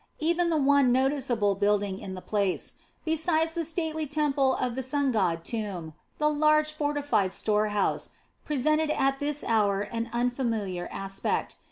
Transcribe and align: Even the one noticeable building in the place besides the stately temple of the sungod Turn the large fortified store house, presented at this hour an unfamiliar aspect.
Even 0.17 0.49
the 0.49 0.57
one 0.57 0.91
noticeable 0.91 1.53
building 1.53 1.99
in 1.99 2.15
the 2.15 2.23
place 2.23 2.73
besides 3.05 3.53
the 3.53 3.63
stately 3.63 4.07
temple 4.07 4.55
of 4.55 4.73
the 4.73 4.81
sungod 4.81 5.43
Turn 5.43 5.93
the 6.17 6.27
large 6.27 6.71
fortified 6.71 7.31
store 7.31 7.67
house, 7.67 8.09
presented 8.43 8.89
at 8.89 9.19
this 9.19 9.43
hour 9.43 9.81
an 9.81 10.09
unfamiliar 10.11 10.89
aspect. 10.91 11.55